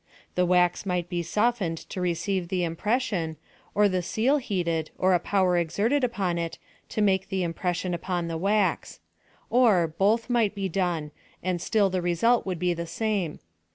The 0.33 0.47
wax 0.47 0.83
might 0.83 1.09
be 1.09 1.21
softened 1.21 1.77
to 1.91 2.01
receive 2.01 2.47
the 2.47 2.63
impression, 2.63 3.37
or 3.75 3.87
the 3.87 4.01
seal 4.01 4.37
heated, 4.37 4.89
or 4.97 5.13
a 5.13 5.19
power 5.19 5.57
exerted 5.59 6.01
U})on 6.01 6.39
it, 6.39 6.57
to 6.89 7.03
make 7.03 7.29
the 7.29 7.43
impression 7.43 7.95
on 8.07 8.27
the 8.27 8.35
wax; 8.39 8.99
or, 9.51 9.85
both 9.87 10.27
might 10.27 10.55
be 10.55 10.67
done, 10.67 11.11
and 11.43 11.61
still 11.61 11.91
the 11.91 12.01
result 12.01 12.47
would 12.47 12.57
be 12.57 12.73
the 12.73 12.87
same. 12.87 13.41